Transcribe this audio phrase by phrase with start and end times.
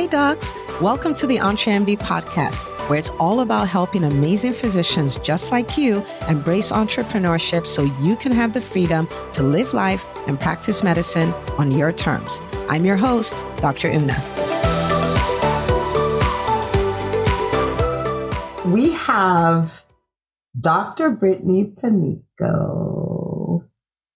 [0.00, 0.54] Hi, docs.
[0.80, 6.02] Welcome to the EntreMD podcast, where it's all about helping amazing physicians just like you
[6.26, 11.70] embrace entrepreneurship so you can have the freedom to live life and practice medicine on
[11.70, 12.40] your terms.
[12.70, 13.90] I'm your host, Dr.
[13.90, 14.16] Una.
[18.64, 19.84] We have
[20.58, 21.10] Dr.
[21.10, 23.68] Brittany Panico.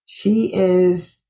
[0.06, 1.23] She is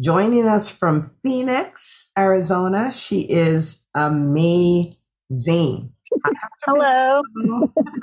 [0.00, 2.92] joining us from Phoenix, Arizona.
[2.92, 5.92] She is amazing.
[6.64, 7.22] Hello.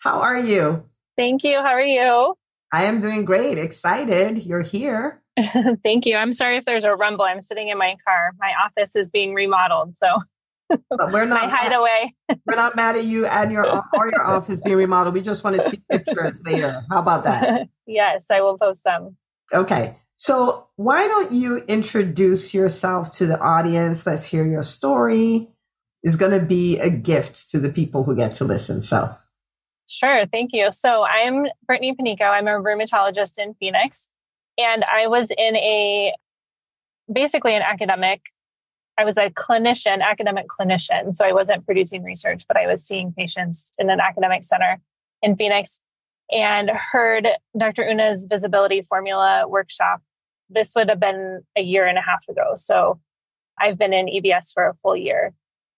[0.00, 0.84] How are you?
[1.16, 1.56] Thank you.
[1.56, 2.34] How are you?
[2.72, 3.58] I am doing great.
[3.58, 5.22] Excited you're here.
[5.82, 6.16] Thank you.
[6.16, 7.24] I'm sorry if there's a rumble.
[7.24, 8.32] I'm sitting in my car.
[8.38, 10.16] My office is being remodeled, so
[10.68, 12.14] but we're not my hideaway.
[12.46, 15.14] we're not mad at you and your or your office being remodeled.
[15.14, 16.84] We just want to see pictures later.
[16.90, 17.68] How about that?
[17.86, 19.16] yes, I will post them.
[19.52, 19.96] Okay.
[20.16, 24.06] So why don't you introduce yourself to the audience?
[24.06, 25.48] Let's hear your story.
[26.02, 28.80] Is going to be a gift to the people who get to listen.
[28.80, 29.16] So
[29.88, 30.72] Sure, thank you.
[30.72, 32.28] So I'm Brittany Panico.
[32.28, 34.10] I'm a rheumatologist in Phoenix.
[34.58, 36.12] And I was in a
[37.12, 38.22] basically an academic,
[38.98, 41.14] I was a clinician, academic clinician.
[41.14, 44.80] So I wasn't producing research, but I was seeing patients in an academic center
[45.22, 45.82] in Phoenix
[46.30, 47.88] and heard Dr.
[47.88, 50.02] Una's visibility formula workshop.
[50.48, 52.52] This would have been a year and a half ago.
[52.54, 53.00] So
[53.58, 55.32] I've been in EBS for a full year.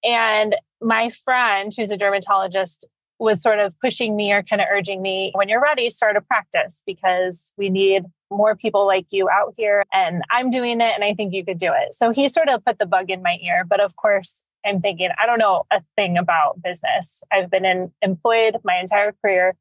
[0.05, 2.87] And my friend, who's a dermatologist,
[3.19, 6.21] was sort of pushing me or kind of urging me when you're ready, start a
[6.21, 9.85] practice because we need more people like you out here.
[9.93, 11.95] And I'm doing it and I think you could do it.
[11.95, 13.65] So he sort of put the bug in my ear.
[13.69, 17.23] But of course, I'm thinking, I don't know a thing about business.
[17.33, 19.57] I've been in, employed my entire career.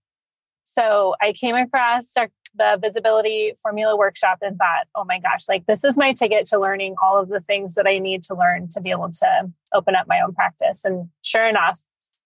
[0.64, 2.16] So I came across
[2.58, 6.60] the visibility formula workshop and thought, oh my gosh, like this is my ticket to
[6.60, 9.96] learning all of the things that I need to learn to be able to open
[9.96, 10.86] up my own practice.
[10.86, 11.82] And sure enough,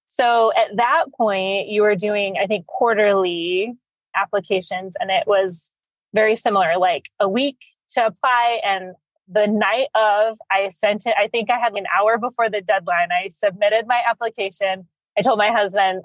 [0.08, 3.78] so at that point, you were doing, I think, quarterly
[4.14, 5.72] applications, and it was
[6.14, 7.60] very similar, like a week
[7.92, 8.60] to apply.
[8.66, 8.96] And
[9.30, 13.08] the night of, I sent it, I think I had an hour before the deadline.
[13.14, 14.90] I submitted my application.
[15.18, 16.02] I told my husband,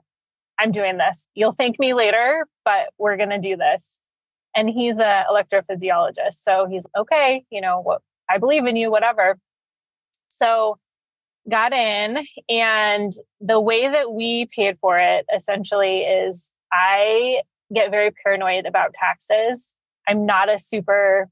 [0.56, 1.26] I'm doing this.
[1.34, 3.98] You'll thank me later, but we're going to do this.
[4.56, 6.42] And he's an electrophysiologist.
[6.42, 9.38] So he's okay, you know, what I believe in you, whatever.
[10.28, 10.78] So
[11.48, 18.10] got in and the way that we paid for it essentially is I get very
[18.10, 19.76] paranoid about taxes.
[20.08, 21.28] I'm not a super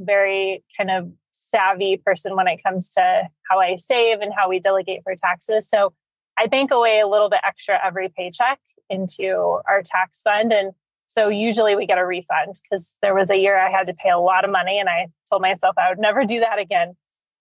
[0.00, 4.58] very kind of savvy person when it comes to how I save and how we
[4.58, 5.68] delegate for taxes.
[5.68, 5.92] So
[6.36, 10.52] I bank away a little bit extra every paycheck into our tax fund.
[10.52, 10.72] And
[11.08, 14.10] so usually we get a refund because there was a year I had to pay
[14.10, 16.96] a lot of money and I told myself I would never do that again.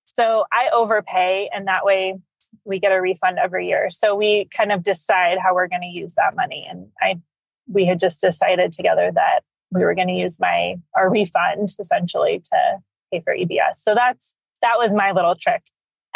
[0.05, 2.15] So I overpay and that way
[2.63, 3.89] we get a refund every year.
[3.89, 6.65] So we kind of decide how we're going to use that money.
[6.67, 7.19] And I
[7.67, 9.41] we had just decided together that
[9.71, 12.77] we were going to use my our refund essentially to
[13.11, 13.75] pay for EBS.
[13.75, 15.63] So that's that was my little trick.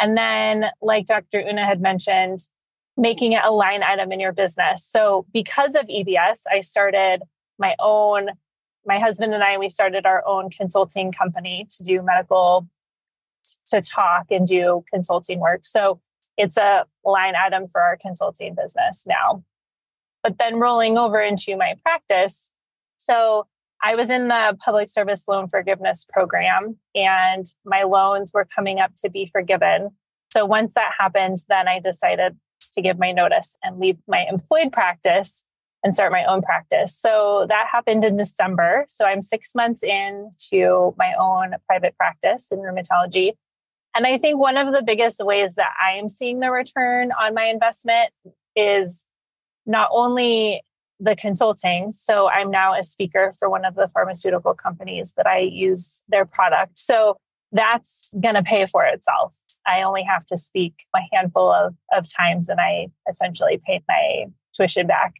[0.00, 1.40] And then like Dr.
[1.40, 2.40] Una had mentioned,
[2.96, 4.86] making it a line item in your business.
[4.86, 7.22] So because of EBS, I started
[7.58, 8.28] my own
[8.84, 12.68] my husband and I we started our own consulting company to do medical
[13.68, 15.60] to talk and do consulting work.
[15.64, 16.00] So
[16.36, 19.44] it's a line item for our consulting business now.
[20.22, 22.52] But then rolling over into my practice.
[22.96, 23.46] So
[23.82, 28.92] I was in the public service loan forgiveness program and my loans were coming up
[28.98, 29.90] to be forgiven.
[30.32, 32.36] So once that happened, then I decided
[32.72, 35.44] to give my notice and leave my employed practice
[35.82, 36.96] and start my own practice.
[36.96, 38.84] So that happened in December.
[38.88, 43.32] So I'm six months into my own private practice in rheumatology.
[43.94, 47.34] And I think one of the biggest ways that I am seeing the return on
[47.34, 48.10] my investment
[48.56, 49.04] is
[49.66, 50.62] not only
[51.00, 51.92] the consulting.
[51.92, 56.24] So I'm now a speaker for one of the pharmaceutical companies that I use their
[56.24, 56.78] product.
[56.78, 57.16] So
[57.50, 59.36] that's going to pay for itself.
[59.66, 64.26] I only have to speak a handful of, of times and I essentially pay my
[64.54, 65.16] tuition back.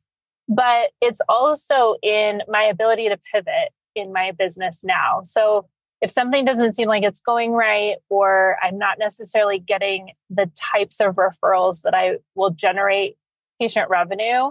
[0.54, 5.20] But it's also in my ability to pivot in my business now.
[5.22, 5.68] So
[6.00, 11.00] if something doesn't seem like it's going right, or I'm not necessarily getting the types
[11.00, 13.16] of referrals that I will generate
[13.60, 14.50] patient revenue,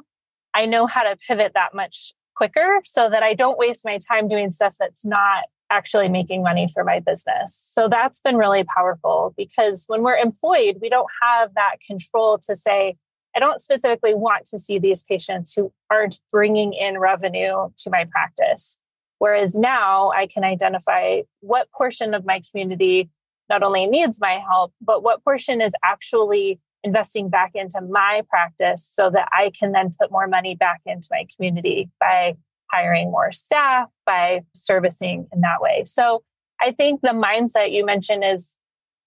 [0.54, 4.28] I know how to pivot that much quicker so that I don't waste my time
[4.28, 7.56] doing stuff that's not actually making money for my business.
[7.56, 12.56] So that's been really powerful because when we're employed, we don't have that control to
[12.56, 12.98] say,
[13.36, 18.06] I don't specifically want to see these patients who aren't bringing in revenue to my
[18.06, 18.78] practice.
[19.20, 23.10] Whereas now I can identify what portion of my community
[23.50, 28.84] not only needs my help, but what portion is actually investing back into my practice
[28.84, 32.36] so that I can then put more money back into my community by
[32.72, 35.84] hiring more staff, by servicing in that way.
[35.86, 36.24] So
[36.60, 38.58] I think the mindset you mentioned is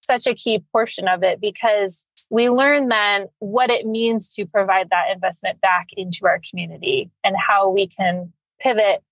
[0.01, 4.89] such a key portion of it because we learn then what it means to provide
[4.89, 9.03] that investment back into our community and how we can pivot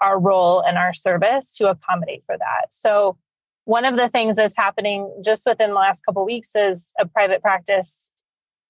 [0.00, 2.72] our role and our service to accommodate for that.
[2.72, 3.18] So
[3.64, 7.42] one of the things that's happening just within the last couple weeks is a private
[7.42, 8.10] practice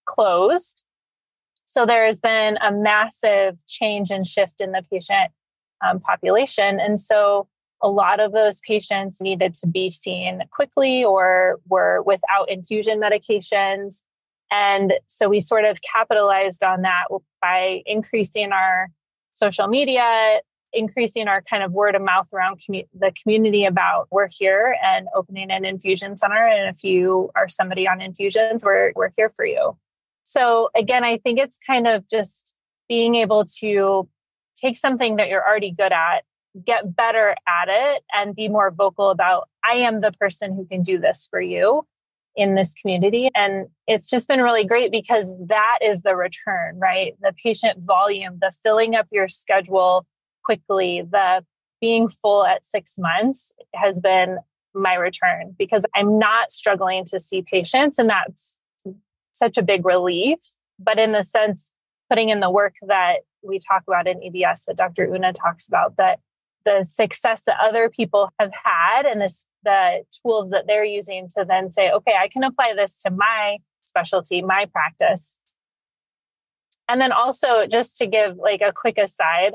[0.04, 0.84] closed.
[1.64, 5.30] So there has been a massive change and shift in the patient
[5.82, 6.78] um, population.
[6.80, 7.48] And so
[7.82, 14.04] a lot of those patients needed to be seen quickly or were without infusion medications.
[14.50, 17.04] And so we sort of capitalized on that
[17.40, 18.88] by increasing our
[19.32, 20.40] social media,
[20.72, 25.08] increasing our kind of word of mouth around commu- the community about we're here and
[25.14, 26.46] opening an infusion center.
[26.46, 29.76] And if you are somebody on infusions, we're, we're here for you.
[30.24, 32.54] So again, I think it's kind of just
[32.88, 34.08] being able to
[34.54, 36.24] take something that you're already good at,
[36.64, 40.82] get better at it, and be more vocal about, I am the person who can
[40.82, 41.86] do this for you
[42.34, 43.30] in this community.
[43.34, 47.14] And it's just been really great because that is the return, right?
[47.20, 50.06] The patient volume, the filling up your schedule
[50.44, 51.44] quickly, the
[51.80, 54.38] being full at six months has been
[54.74, 57.98] my return because I'm not struggling to see patients.
[57.98, 58.58] And that's
[59.32, 60.38] such a big relief.
[60.78, 61.72] But in the sense,
[62.08, 65.04] putting in the work that we talk about in EBS, that Dr.
[65.04, 66.20] Una talks about, that
[66.64, 71.44] the success that other people have had and this, the tools that they're using to
[71.46, 75.38] then say, okay, I can apply this to my specialty, my practice.
[76.88, 79.54] And then also, just to give like a quick aside,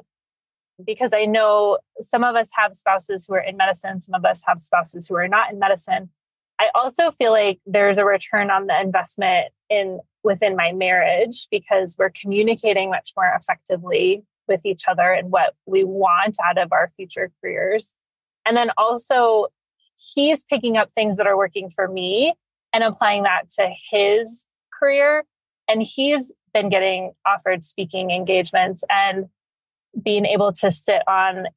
[0.83, 4.44] because I know some of us have spouses who are in medicine, some of us
[4.48, 6.10] have spouses who are not in medicine.
[6.60, 11.95] I also feel like there's a return on the investment in within my marriage because
[11.98, 16.89] we're communicating much more effectively with each other and what we want out of our
[16.95, 17.95] future careers.
[18.45, 19.47] And then also
[20.13, 22.33] he's picking up things that are working for me
[22.73, 24.47] and applying that to his
[24.77, 25.23] career
[25.67, 29.25] and he's been getting offered speaking engagements and
[30.01, 31.47] being able to sit on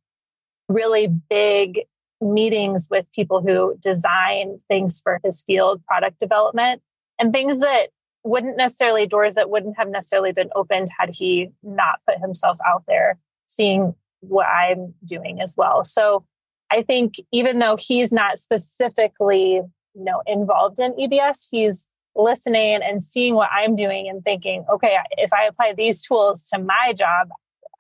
[0.68, 1.80] really big
[2.20, 6.82] meetings with people who design things for his field product development
[7.18, 7.88] and things that
[8.24, 12.84] wouldn't necessarily doors that wouldn't have necessarily been opened had he not put himself out
[12.86, 15.84] there seeing what I'm doing as well.
[15.84, 16.24] So
[16.70, 19.62] I think even though he's not specifically,
[19.94, 24.96] you know, involved in EBS, he's listening and seeing what I'm doing and thinking, okay,
[25.12, 27.28] if I apply these tools to my job,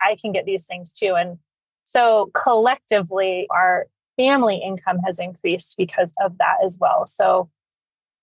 [0.00, 1.14] I can get these things too.
[1.14, 1.38] And
[1.84, 7.06] so collectively, our family income has increased because of that as well.
[7.06, 7.50] So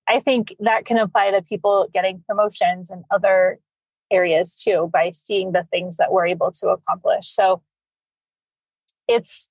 [0.07, 3.59] I think that can apply to people getting promotions and other
[4.09, 7.27] areas too by seeing the things that we're able to accomplish.
[7.27, 7.61] So
[9.07, 9.49] it's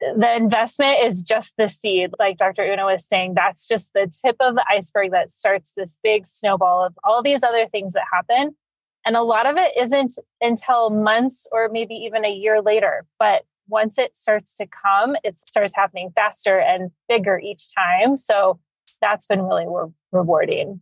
[0.00, 2.64] the investment is just the seed, like Dr.
[2.64, 3.34] Una was saying.
[3.34, 7.42] That's just the tip of the iceberg that starts this big snowball of all these
[7.42, 8.56] other things that happen.
[9.04, 13.04] And a lot of it isn't until months or maybe even a year later.
[13.18, 18.16] But once it starts to come, it starts happening faster and bigger each time.
[18.16, 18.58] So
[19.02, 20.80] that's been really re- rewarding.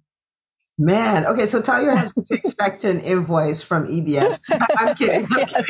[0.79, 4.41] Man, okay, so tell your husband to expect an invoice from EBS.
[4.79, 5.27] I'm kidding.
[5.31, 5.67] I'm yes.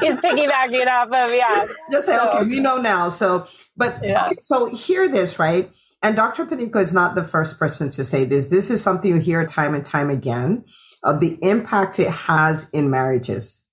[0.00, 1.66] He's piggybacking off of, yeah.
[1.92, 3.08] Just say, so, okay, we know now.
[3.08, 4.26] So, but, yeah.
[4.26, 5.70] okay, so hear this, right?
[6.02, 6.44] And Dr.
[6.44, 8.48] Panico is not the first person to say this.
[8.48, 10.64] This is something you hear time and time again
[11.04, 13.64] of the impact it has in marriages.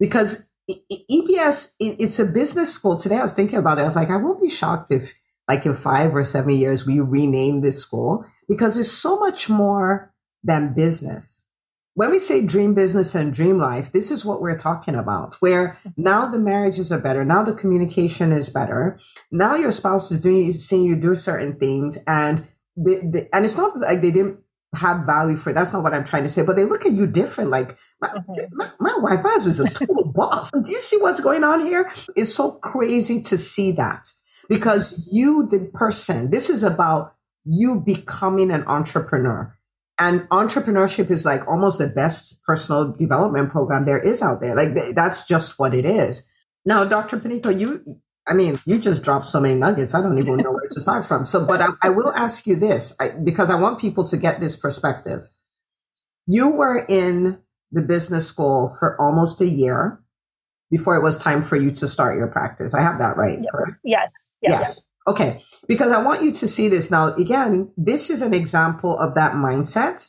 [0.00, 2.96] Because EBS, it's a business school.
[2.96, 3.82] Today I was thinking about it.
[3.82, 5.12] I was like, I won't be shocked if
[5.52, 10.10] like in five or seven years, we rename this school because it's so much more
[10.42, 11.46] than business.
[11.92, 15.78] When we say dream business and dream life, this is what we're talking about, where
[15.98, 17.22] now the marriages are better.
[17.22, 18.98] Now the communication is better.
[19.30, 23.58] Now your spouse is doing, seeing you do certain things and the, the, and it's
[23.58, 24.38] not like they didn't
[24.74, 25.52] have value for it.
[25.52, 27.50] That's not what I'm trying to say, but they look at you different.
[27.50, 28.56] Like my, mm-hmm.
[28.56, 30.50] my, my wife, my husband's a total boss.
[30.50, 31.92] Do you see what's going on here?
[32.16, 34.08] It's so crazy to see that
[34.48, 39.56] because you, the person, this is about you becoming an entrepreneur.
[39.98, 44.54] And entrepreneurship is like almost the best personal development program there is out there.
[44.54, 46.28] Like that's just what it is.
[46.64, 47.18] Now, Dr.
[47.18, 47.84] Panico, you,
[48.26, 49.94] I mean, you just dropped so many nuggets.
[49.94, 51.26] I don't even know where to start from.
[51.26, 54.40] So, but I, I will ask you this I, because I want people to get
[54.40, 55.28] this perspective.
[56.26, 57.40] You were in
[57.72, 60.01] the business school for almost a year
[60.72, 62.72] before it was time for you to start your practice.
[62.72, 63.38] I have that right.
[63.38, 63.78] Yes.
[63.84, 64.36] Yes.
[64.40, 64.52] Yes.
[64.52, 64.84] yes.
[65.06, 65.44] Okay.
[65.68, 67.14] Because I want you to see this now.
[67.14, 70.08] Again, this is an example of that mindset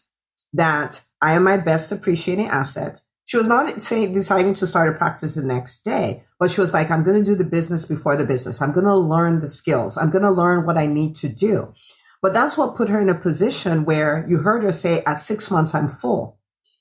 [0.54, 3.02] that I am my best appreciating asset.
[3.26, 6.74] She was not saying, deciding to start a practice the next day, but she was
[6.74, 8.62] like, I'm going to do the business before the business.
[8.62, 9.98] I'm going to learn the skills.
[9.98, 11.74] I'm going to learn what I need to do.
[12.22, 15.52] But that's what put her in a position where you heard her say, at six
[15.52, 16.40] months, I'm full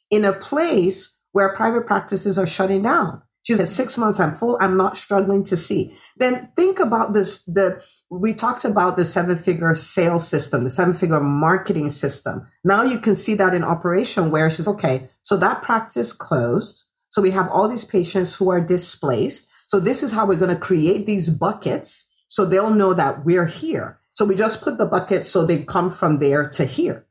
[0.08, 3.22] in a place where private practices are shutting down.
[3.42, 4.56] She said, six months, I'm full.
[4.60, 5.96] I'm not struggling to see.
[6.16, 10.94] Then think about this, the, we talked about the seven figure sales system, the seven
[10.94, 12.46] figure marketing system.
[12.62, 15.10] Now you can see that in operation where she's okay.
[15.22, 16.84] So that practice closed.
[17.08, 19.50] So we have all these patients who are displaced.
[19.66, 22.08] So this is how we're going to create these buckets.
[22.28, 23.98] So they'll know that we're here.
[24.14, 27.06] So we just put the buckets so they come from there to here.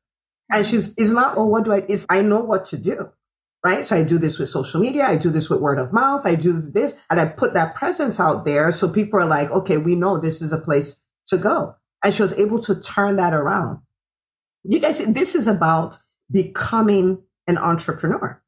[0.52, 0.70] And hmm.
[0.70, 3.12] she's, is not, oh, what do I, is I know what to do
[3.64, 3.86] right?
[3.86, 5.06] So I do this with social media.
[5.06, 6.26] I do this with word of mouth.
[6.26, 8.72] I do this and I put that presence out there.
[8.72, 11.76] So people are like, okay, we know this is a place to go.
[12.04, 13.80] And she was able to turn that around.
[14.64, 15.98] You guys, this is about
[16.32, 18.42] becoming an entrepreneur,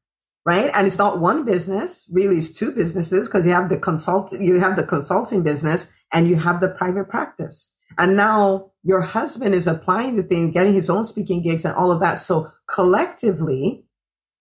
[0.44, 0.70] right?
[0.74, 4.60] And it's not one business, really it's two businesses because you have the consult, you
[4.60, 7.72] have the consulting business and you have the private practice.
[7.98, 11.92] And now your husband is applying the thing, getting his own speaking gigs and all
[11.92, 12.18] of that.
[12.18, 13.83] So collectively,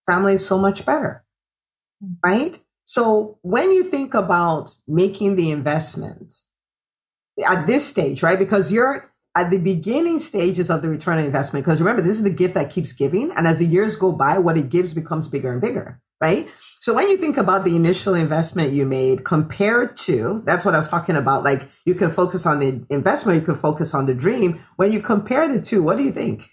[0.06, 1.24] family is so much better,
[2.24, 2.58] right?
[2.86, 6.36] So when you think about making the investment
[7.48, 8.38] at this stage, right?
[8.38, 11.66] Because you're at the beginning stages of the return on investment.
[11.66, 13.32] Because remember, this is the gift that keeps giving.
[13.32, 16.48] And as the years go by, what it gives becomes bigger and bigger, right?
[16.80, 20.78] So when you think about the initial investment you made compared to, that's what I
[20.78, 21.44] was talking about.
[21.44, 24.60] Like you can focus on the investment, you can focus on the dream.
[24.76, 26.44] When you compare the two, what do you think?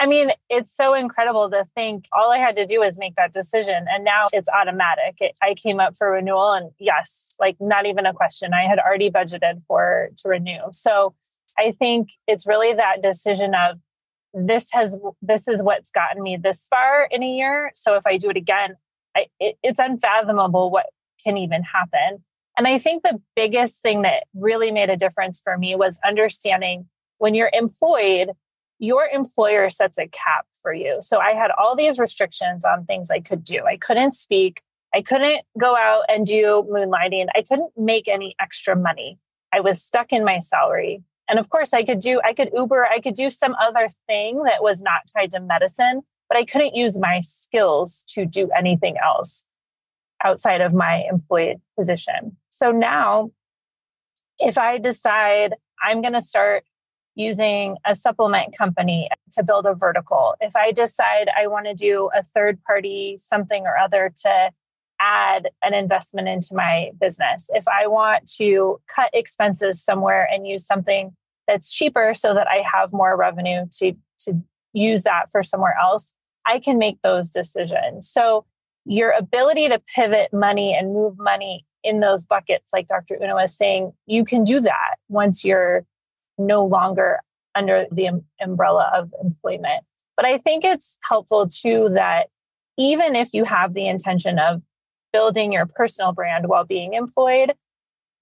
[0.00, 3.34] I mean, it's so incredible to think all I had to do was make that
[3.34, 3.84] decision.
[3.86, 5.16] And now it's automatic.
[5.18, 8.54] It, I came up for renewal and yes, like not even a question.
[8.54, 10.62] I had already budgeted for to renew.
[10.72, 11.14] So
[11.58, 13.78] I think it's really that decision of
[14.32, 17.70] this has, this is what's gotten me this far in a year.
[17.74, 18.76] So if I do it again,
[19.14, 20.86] I, it, it's unfathomable what
[21.22, 22.24] can even happen.
[22.56, 26.88] And I think the biggest thing that really made a difference for me was understanding
[27.18, 28.30] when you're employed,
[28.80, 30.98] your employer sets a cap for you.
[31.00, 33.64] So I had all these restrictions on things I could do.
[33.66, 34.62] I couldn't speak.
[34.94, 37.26] I couldn't go out and do moonlighting.
[37.36, 39.18] I couldn't make any extra money.
[39.52, 41.02] I was stuck in my salary.
[41.28, 44.42] And of course, I could do, I could Uber, I could do some other thing
[44.44, 48.96] that was not tied to medicine, but I couldn't use my skills to do anything
[48.96, 49.44] else
[50.24, 52.36] outside of my employed position.
[52.48, 53.30] So now,
[54.38, 56.64] if I decide I'm going to start
[57.14, 60.34] using a supplement company to build a vertical.
[60.40, 64.50] If I decide I want to do a third party something or other to
[65.00, 70.66] add an investment into my business, if I want to cut expenses somewhere and use
[70.66, 74.40] something that's cheaper so that I have more revenue to, to
[74.72, 76.14] use that for somewhere else,
[76.46, 78.08] I can make those decisions.
[78.08, 78.44] So
[78.84, 83.18] your ability to pivot money and move money in those buckets, like Dr.
[83.22, 85.84] Una was saying, you can do that once you're
[86.46, 87.20] no longer
[87.54, 89.84] under the um, umbrella of employment.
[90.16, 92.28] But I think it's helpful too that
[92.76, 94.62] even if you have the intention of
[95.12, 97.54] building your personal brand while being employed,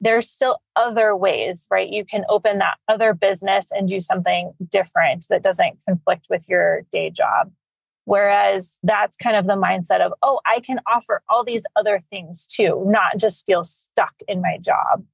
[0.00, 1.88] there's still other ways, right?
[1.88, 6.82] You can open that other business and do something different that doesn't conflict with your
[6.90, 7.50] day job.
[8.04, 12.46] Whereas that's kind of the mindset of, oh, I can offer all these other things
[12.46, 15.04] too, not just feel stuck in my job.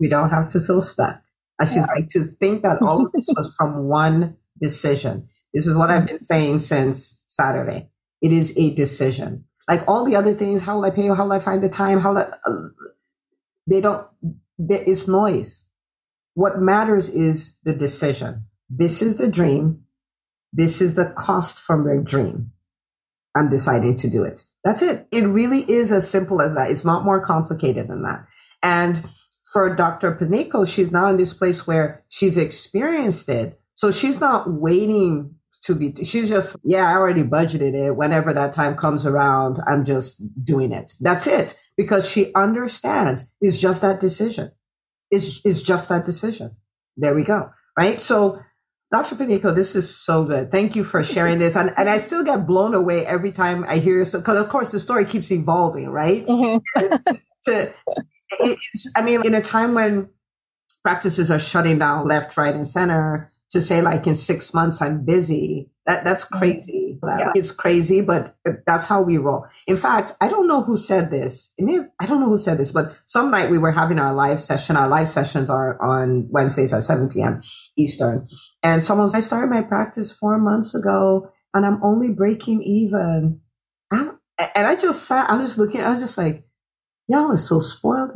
[0.00, 1.22] We don't have to feel stuck.
[1.58, 1.94] And she's yeah.
[1.94, 5.28] like, to think that all of this was from one decision.
[5.52, 7.88] This is what I've been saying since Saturday.
[8.20, 9.44] It is a decision.
[9.68, 11.14] Like all the other things, how will I pay you?
[11.14, 12.00] How will I find the time?
[12.00, 12.30] How, uh,
[13.66, 14.06] they don't,
[14.58, 15.68] there is noise.
[16.34, 18.44] What matters is the decision.
[18.70, 19.84] This is the dream.
[20.52, 22.52] This is the cost from your dream.
[23.36, 24.44] I'm deciding to do it.
[24.64, 25.06] That's it.
[25.12, 26.70] It really is as simple as that.
[26.70, 28.26] It's not more complicated than that.
[28.62, 29.08] And
[29.52, 30.12] for Dr.
[30.14, 33.60] Panico, she's now in this place where she's experienced it.
[33.74, 37.96] So she's not waiting to be, she's just, yeah, I already budgeted it.
[37.96, 40.92] Whenever that time comes around, I'm just doing it.
[41.00, 41.58] That's it.
[41.76, 44.52] Because she understands it's just that decision.
[45.10, 46.56] It's, it's just that decision.
[46.96, 47.50] There we go.
[47.76, 48.00] Right.
[48.00, 48.42] So
[48.90, 49.14] Dr.
[49.14, 50.50] Panico, this is so good.
[50.50, 51.56] Thank you for sharing this.
[51.56, 54.72] And, and I still get blown away every time I hear so because of course
[54.72, 56.26] the story keeps evolving, right?
[56.26, 57.14] Mm-hmm.
[57.44, 57.72] to,
[58.96, 60.10] I mean, in a time when
[60.82, 65.04] practices are shutting down left, right, and center, to say like in six months I'm
[65.04, 66.38] busy, that that's mm-hmm.
[66.38, 66.98] crazy.
[67.02, 67.32] Yeah.
[67.34, 69.46] It's crazy, but that's how we roll.
[69.66, 71.54] In fact, I don't know who said this.
[71.60, 74.76] I don't know who said this, but some night we were having our live session.
[74.76, 77.40] Our live sessions are on Wednesdays at 7 p.m.
[77.76, 78.26] Eastern.
[78.62, 83.40] And someone I started my practice four months ago and I'm only breaking even.
[83.90, 84.18] I'm,
[84.54, 86.44] and I just sat, I was just looking, I was just like,
[87.06, 88.10] y'all are so spoiled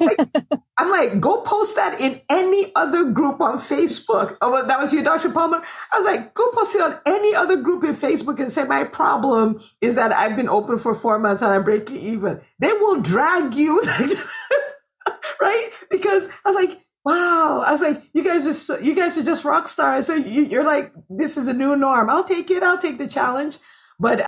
[0.00, 0.18] Like,
[0.78, 4.36] I'm like, go post that in any other group on Facebook.
[4.40, 5.30] Oh, well, that was you, Dr.
[5.30, 5.62] Palmer.
[5.92, 8.84] I was like, go post it on any other group in Facebook and say, my
[8.84, 12.40] problem is that I've been open for four months and I'm breaking even.
[12.58, 13.82] They will drag you.
[15.40, 15.70] right?
[15.90, 17.64] Because I was like, wow.
[17.66, 20.06] I was like, you guys are so, you guys are just rock stars.
[20.06, 22.10] So you, are like, this is a new norm.
[22.10, 22.62] I'll take it.
[22.62, 23.58] I'll take the challenge.
[23.98, 24.20] But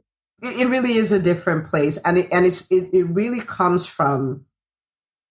[0.42, 3.87] it, it really is a different place, and it, and it's it, it really comes
[3.87, 4.44] from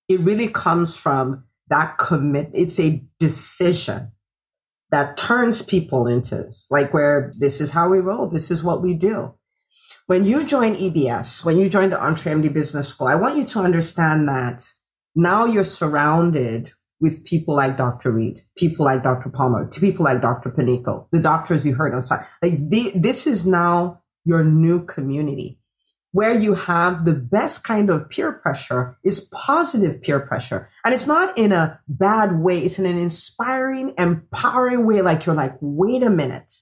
[0.10, 2.50] it really comes from that commit.
[2.54, 4.12] It's a decision
[4.92, 8.28] that turns people into this, like where this is how we roll.
[8.28, 9.36] This is what we do.
[10.08, 13.60] When you join EBS, when you join the EntreMD Business School, I want you to
[13.60, 14.68] understand that
[15.16, 18.12] now you're surrounded with people like Dr.
[18.12, 19.30] Reed, people like Dr.
[19.30, 20.50] Palmer, to people like Dr.
[20.50, 22.26] Panico, the doctors you heard on site.
[22.42, 25.59] Like the, this is now your new community
[26.12, 30.70] where you have the best kind of peer pressure is positive peer pressure.
[30.84, 32.60] And it's not in a bad way.
[32.60, 35.02] It's in an inspiring, empowering way.
[35.02, 36.54] Like you're like, wait a minute.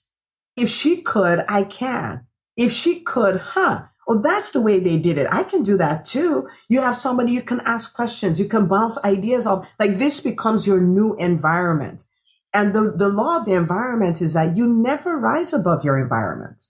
[0.55, 2.25] If she could, I can.
[2.57, 3.83] If she could, huh?
[4.07, 5.27] Well, that's the way they did it.
[5.31, 6.47] I can do that too.
[6.69, 8.39] You have somebody you can ask questions.
[8.39, 9.69] You can bounce ideas off.
[9.79, 12.05] Like this becomes your new environment.
[12.53, 16.63] And the, the law of the environment is that you never rise above your environment.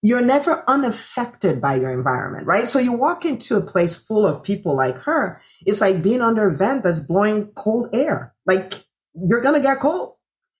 [0.00, 2.68] You're never unaffected by your environment, right?
[2.68, 5.42] So you walk into a place full of people like her.
[5.66, 8.34] It's like being under a vent that's blowing cold air.
[8.46, 8.74] Like
[9.14, 10.14] you're going to get cold.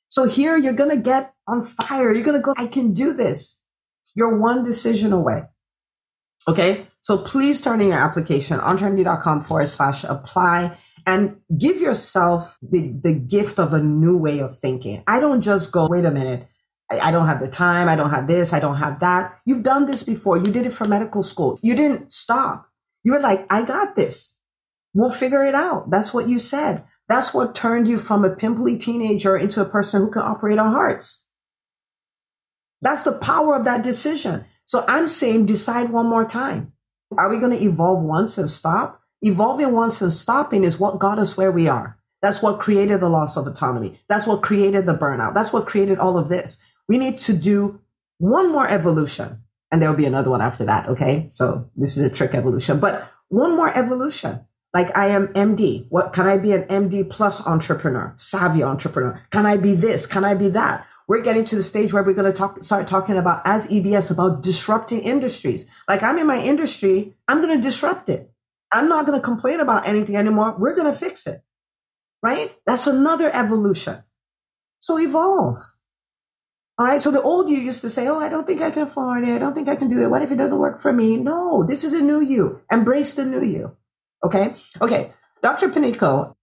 [0.09, 2.13] So here you're going to get on fire.
[2.13, 3.63] You're going to go, I can do this.
[4.15, 5.43] You're one decision away.
[6.49, 6.87] Okay.
[7.03, 10.77] So please turn in your application, entremd.com forward slash apply
[11.07, 15.03] and give yourself the, the gift of a new way of thinking.
[15.07, 16.49] I don't just go, wait a minute.
[16.91, 17.89] I, don't have the time.
[17.89, 18.53] I don't have this.
[18.53, 19.39] I don't have that.
[19.45, 20.39] You've done this before.
[20.39, 21.59] You did it for medical school.
[21.63, 22.67] You didn't stop.
[23.05, 24.41] You were like, I got this.
[24.95, 25.91] We'll figure it out.
[25.91, 26.85] That's what you said.
[27.09, 30.73] That's what turned you from a pimply teenager into a person who can operate on
[30.73, 31.27] hearts.
[32.81, 34.45] That's the power of that decision.
[34.65, 36.73] So I'm saying decide one more time.
[37.17, 39.01] Are we going to evolve once and stop?
[39.23, 41.99] Evolving once and stopping is what got us where we are.
[42.21, 44.01] That's what created the loss of autonomy.
[44.09, 45.35] That's what created the burnout.
[45.35, 46.63] That's what created all of this.
[46.89, 47.81] We need to do
[48.19, 50.89] one more evolution and there'll be another one after that.
[50.89, 51.29] Okay.
[51.31, 54.45] So this is a trick evolution, but one more evolution.
[54.75, 55.87] Like I am MD.
[55.89, 59.23] What can I be an MD plus entrepreneur, savvy entrepreneur?
[59.31, 60.07] Can I be this?
[60.07, 60.87] Can I be that?
[61.09, 64.11] we're getting to the stage where we're going to talk, start talking about as EBS
[64.11, 65.67] about disrupting industries.
[65.89, 68.31] Like I'm in my industry, I'm going to disrupt it.
[68.71, 70.55] I'm not going to complain about anything anymore.
[70.59, 71.43] We're going to fix it.
[72.23, 72.55] Right?
[72.67, 74.03] That's another evolution.
[74.81, 75.59] So evolve.
[76.79, 77.03] All right.
[77.03, 79.35] So the old you used to say, Oh, I don't think I can afford it.
[79.35, 80.11] I don't think I can do it.
[80.11, 81.17] What if it doesn't work for me?
[81.17, 82.61] No, this is a new you.
[82.71, 83.77] Embrace the new you.
[84.25, 84.55] Okay.
[84.81, 85.13] Okay.
[85.43, 85.69] Dr.
[85.69, 86.35] Panico,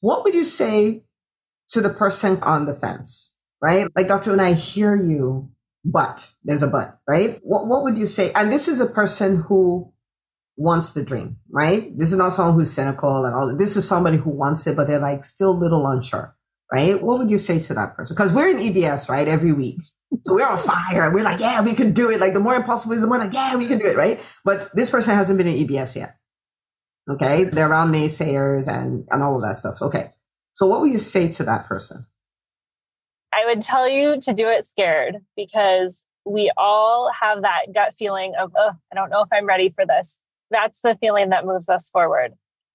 [0.00, 1.02] what would you say
[1.70, 3.88] to the person on the fence, right?
[3.96, 4.32] Like, Dr.
[4.32, 5.50] And I hear you,
[5.84, 7.40] but there's a but, right?
[7.42, 8.32] What, what would you say?
[8.32, 9.92] And this is a person who
[10.56, 11.96] wants the dream, right?
[11.96, 13.54] This is not someone who's cynical and all.
[13.56, 16.36] This is somebody who wants it, but they're like still little unsure,
[16.72, 17.02] right?
[17.02, 18.14] What would you say to that person?
[18.14, 19.26] Because we're in EBS, right?
[19.26, 19.80] Every week.
[20.24, 21.12] So we're on fire.
[21.12, 22.20] We're like, yeah, we can do it.
[22.20, 24.20] Like the more impossible is the more like, yeah, we can do it, right?
[24.44, 26.16] But this person hasn't been in EBS yet.
[27.10, 27.44] Okay.
[27.44, 29.80] They're around naysayers and, and all of that stuff.
[29.80, 30.10] Okay.
[30.52, 32.04] So, what would you say to that person?
[33.32, 38.34] I would tell you to do it scared because we all have that gut feeling
[38.38, 40.20] of, oh, I don't know if I'm ready for this.
[40.50, 42.32] That's the feeling that moves us forward.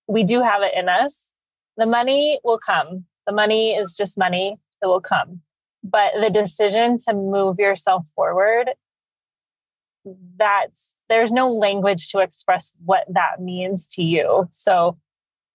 [0.07, 1.31] We do have it in us.
[1.77, 3.05] The money will come.
[3.27, 5.41] The money is just money, it will come.
[5.83, 8.71] But the decision to move yourself forward,
[10.37, 14.47] that's there's no language to express what that means to you.
[14.51, 14.97] So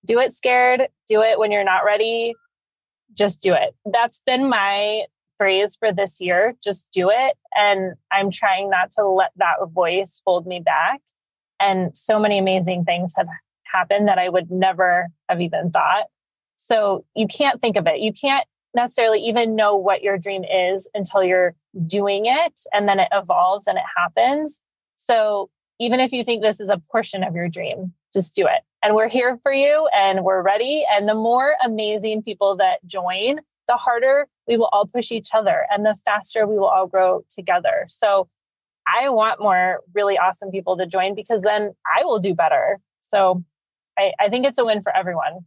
[0.07, 2.35] do it scared, do it when you're not ready,
[3.15, 3.75] just do it.
[3.85, 5.05] That's been my
[5.39, 7.37] phrase for this year just do it.
[7.55, 11.01] And I'm trying not to let that voice hold me back.
[11.61, 13.29] And so many amazing things have
[13.73, 16.07] happened that I would never have even thought.
[16.61, 18.01] So you can't think of it.
[18.01, 18.45] You can't
[18.75, 21.55] necessarily even know what your dream is until you're
[21.87, 24.61] doing it and then it evolves and it happens.
[24.97, 28.63] So even if you think this is a portion of your dream, just do it
[28.83, 30.85] and we're here for you and we're ready.
[30.93, 35.65] And the more amazing people that join, the harder we will all push each other
[35.71, 37.87] and the faster we will all grow together.
[37.89, 38.29] So
[38.87, 42.81] I want more really awesome people to join because then I will do better.
[43.01, 43.45] So
[43.97, 45.45] I, I think it's a win for everyone.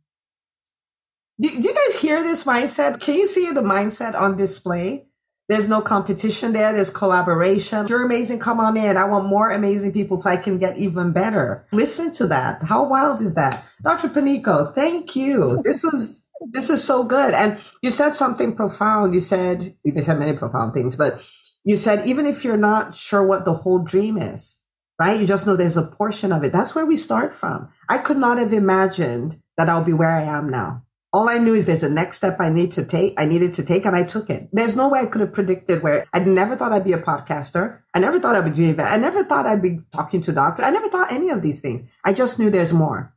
[1.42, 3.02] Do, do you guys hear this mindset?
[3.02, 5.08] Can you see the mindset on display?
[5.50, 6.72] There's no competition there.
[6.72, 7.88] There's collaboration.
[7.88, 8.38] You're amazing.
[8.40, 8.96] Come on in.
[8.96, 11.66] I want more amazing people so I can get even better.
[11.72, 12.62] Listen to that.
[12.64, 13.66] How wild is that?
[13.82, 14.10] Dr.
[14.10, 15.60] Panico, thank you.
[15.64, 17.34] This was, this is so good.
[17.34, 19.16] And you said something profound.
[19.16, 21.24] You said, you said many profound things, but
[21.64, 24.60] you said, even if you're not sure what the whole dream is,
[25.00, 25.20] right?
[25.20, 26.52] You just know there's a portion of it.
[26.52, 27.70] That's where we start from.
[27.90, 30.84] I could not have imagined that I'll be where I am now.
[31.14, 33.20] All I knew is there's a next step I need to take.
[33.20, 34.48] I needed to take and I took it.
[34.54, 37.80] There's no way I could have predicted where I never thought I'd be a podcaster.
[37.94, 38.94] I never thought I'd be doing that.
[38.94, 40.66] I never thought I'd be talking to doctors.
[40.66, 41.90] I never thought any of these things.
[42.06, 43.14] I just knew there's more.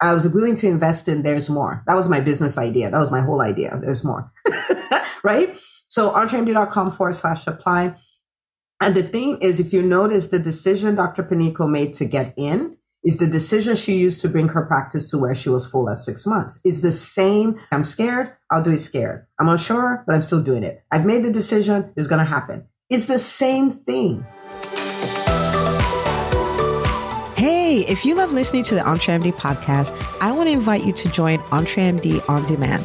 [0.00, 1.84] I was willing to invest in there's more.
[1.86, 2.90] That was my business idea.
[2.90, 3.78] That was my whole idea.
[3.80, 4.32] There's more.
[5.22, 5.56] right?
[5.88, 7.94] So entremd.com forward slash apply.
[8.80, 11.22] And the thing is, if you notice the decision Dr.
[11.22, 15.18] Panico made to get in is the decision she used to bring her practice to
[15.18, 16.60] where she was full at six months.
[16.64, 17.58] Is the same.
[17.72, 18.36] I'm scared.
[18.50, 19.26] I'll do it scared.
[19.38, 20.82] I'm unsure, but I'm still doing it.
[20.90, 21.92] I've made the decision.
[21.96, 22.66] It's going to happen.
[22.90, 24.26] It's the same thing.
[27.36, 31.08] Hey, if you love listening to the EntreMD podcast, I want to invite you to
[31.10, 32.84] join EntreMD On Demand.